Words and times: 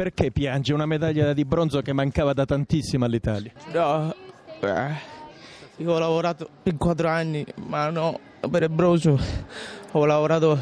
perché 0.00 0.30
piange 0.30 0.72
una 0.72 0.86
medaglia 0.86 1.34
di 1.34 1.44
bronzo 1.44 1.82
che 1.82 1.92
mancava 1.92 2.32
da 2.32 2.46
tantissimo 2.46 3.04
all'Italia? 3.04 3.52
No, 3.70 4.14
eh, 4.60 4.94
io 5.76 5.92
ho 5.92 5.98
lavorato 5.98 6.48
per 6.62 6.74
quattro 6.78 7.08
anni, 7.08 7.44
ma 7.66 7.90
no, 7.90 8.18
per 8.50 8.62
il 8.62 8.70
bronzo. 8.70 9.20
Ho 9.90 10.06
lavorato 10.06 10.58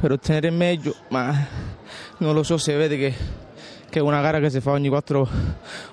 per 0.00 0.10
ottenere 0.10 0.48
il 0.48 0.54
meglio, 0.54 0.92
ma 1.10 1.32
non 2.16 2.34
lo 2.34 2.42
so 2.42 2.58
se 2.58 2.74
vede 2.74 2.96
che, 2.96 3.14
che 3.88 4.00
è 4.00 4.02
una 4.02 4.20
gara 4.20 4.40
che 4.40 4.50
si 4.50 4.60
fa 4.60 4.72
ogni 4.72 4.88
quattro, 4.88 5.28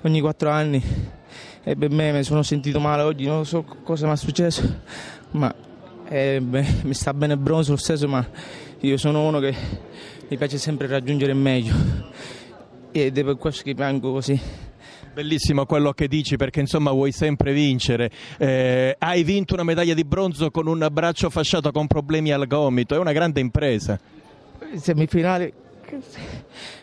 ogni 0.02 0.20
quattro 0.20 0.50
anni. 0.50 0.84
E 1.62 1.76
per 1.76 1.92
me 1.92 2.12
mi 2.12 2.24
sono 2.24 2.42
sentito 2.42 2.80
male 2.80 3.04
oggi, 3.04 3.28
non 3.28 3.46
so 3.46 3.64
cosa 3.84 4.08
mi 4.08 4.14
è 4.14 4.18
successo, 4.18 4.82
ma 5.34 5.54
eh, 6.08 6.42
beh, 6.42 6.66
mi 6.82 6.96
sta 6.96 7.14
bene 7.14 7.34
il 7.34 7.40
bronzo 7.40 7.70
lo 7.70 7.78
stesso, 7.78 8.08
ma 8.08 8.28
io 8.80 8.98
sono 8.98 9.28
uno 9.28 9.38
che 9.38 9.56
mi 10.30 10.36
piace 10.36 10.58
sempre 10.58 10.88
raggiungere 10.88 11.32
il 11.32 11.38
meglio 11.38 12.08
ed 12.92 13.18
è 13.18 13.24
per 13.24 13.38
questo 13.38 13.64
che 13.64 13.74
piango 13.74 14.12
così. 14.12 14.40
Bellissimo 15.14 15.66
quello 15.66 15.92
che 15.92 16.08
dici 16.08 16.36
perché 16.36 16.60
insomma 16.60 16.92
vuoi 16.92 17.12
sempre 17.12 17.52
vincere. 17.52 18.10
Eh, 18.38 18.96
hai 18.98 19.24
vinto 19.24 19.54
una 19.54 19.64
medaglia 19.64 19.94
di 19.94 20.04
bronzo 20.04 20.52
con 20.52 20.68
un 20.68 20.88
braccio 20.92 21.30
fasciato 21.30 21.72
con 21.72 21.88
problemi 21.88 22.32
al 22.32 22.48
gomito, 22.48 22.96
è 22.96 22.98
una 22.98 23.12
grande 23.12 23.40
impresa. 23.40 24.00
In 24.72 24.80
semifinale 24.80 25.54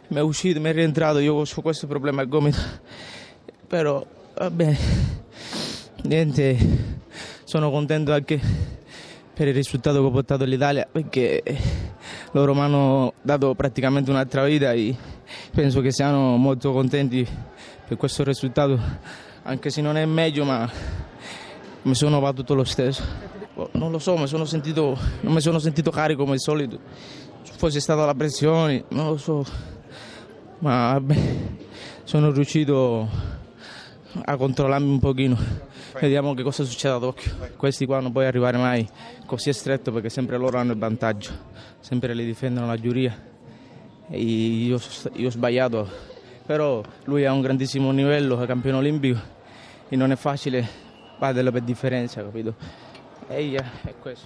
mi 0.08 0.16
è 0.16 0.20
uscito, 0.20 0.60
mi 0.60 0.68
è 0.68 0.72
rientrato, 0.72 1.18
io 1.18 1.34
ho 1.34 1.46
questo 1.62 1.86
problema 1.86 2.22
al 2.22 2.28
gomito, 2.28 2.58
però 3.66 4.04
va 4.36 4.50
bene, 4.50 4.76
niente, 6.02 6.58
sono 7.44 7.70
contento 7.70 8.12
anche 8.12 8.40
per 9.32 9.48
il 9.48 9.54
risultato 9.54 10.00
che 10.00 10.06
ho 10.06 10.10
portato 10.10 10.44
all'Italia 10.44 10.88
perché 10.90 11.42
loro 12.36 12.52
mi 12.52 12.60
hanno 12.60 13.14
dato 13.22 13.54
praticamente 13.54 14.10
un'altra 14.10 14.44
vita 14.44 14.70
e 14.72 14.94
penso 15.52 15.80
che 15.80 15.90
siano 15.90 16.36
molto 16.36 16.70
contenti 16.70 17.26
per 17.88 17.96
questo 17.96 18.24
risultato, 18.24 18.78
anche 19.44 19.70
se 19.70 19.80
non 19.80 19.96
è 19.96 20.04
meglio, 20.04 20.44
ma 20.44 20.70
mi 21.82 21.94
sono 21.94 22.20
battuto 22.20 22.52
lo 22.52 22.64
stesso. 22.64 23.02
Non 23.72 23.90
lo 23.90 23.98
so, 23.98 24.18
mi 24.18 24.26
sono 24.26 24.44
sentito, 24.44 24.98
non 25.22 25.32
mi 25.32 25.40
sono 25.40 25.58
sentito 25.58 25.90
carico 25.90 26.24
come 26.24 26.34
al 26.34 26.40
solito. 26.40 26.78
Fosse 27.56 27.80
stata 27.80 28.04
la 28.04 28.14
pressione, 28.14 28.84
non 28.88 29.06
lo 29.06 29.16
so, 29.16 29.42
ma 30.58 30.92
vabbè, 30.92 31.16
sono 32.04 32.30
riuscito 32.32 33.08
a 34.24 34.36
controllarmi 34.36 34.90
un 34.90 34.98
pochino. 34.98 35.38
Vediamo 36.00 36.34
che 36.34 36.42
cosa 36.42 36.64
succede 36.64 36.94
ad 36.94 37.02
occhio. 37.02 37.32
Questi 37.56 37.86
qua 37.86 38.00
non 38.00 38.12
puoi 38.12 38.26
arrivare 38.26 38.56
mai 38.56 38.88
così 39.26 39.52
stretto 39.52 39.92
perché 39.92 40.08
sempre 40.08 40.36
loro 40.36 40.58
hanno 40.58 40.72
il 40.72 40.78
vantaggio, 40.78 41.30
sempre 41.80 42.14
li 42.14 42.24
difendono 42.24 42.66
la 42.66 42.76
giuria. 42.76 43.34
E 44.08 44.18
io, 44.18 44.80
io 45.14 45.26
ho 45.26 45.30
sbagliato, 45.30 45.88
però 46.46 46.80
lui 47.04 47.24
ha 47.24 47.32
un 47.32 47.40
grandissimo 47.40 47.90
livello, 47.90 48.40
è 48.40 48.46
campione 48.46 48.78
olimpico 48.78 49.18
e 49.88 49.96
non 49.96 50.12
è 50.12 50.16
facile 50.16 50.66
batterlo 51.18 51.50
per 51.50 51.62
differenza, 51.62 52.22
capito? 52.22 52.54
E 53.28 53.54
è 53.84 53.94
questo. 54.00 54.24